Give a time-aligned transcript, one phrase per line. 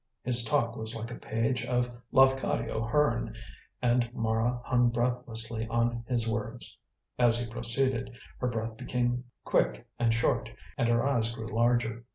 [0.23, 3.35] His talk was like a page of Lafcadio Hearn,
[3.83, 6.79] and Mara hung breathlessly on his words.
[7.19, 8.09] As he proceeded,
[8.39, 12.03] her breath became quick and short and her eyes grew larger.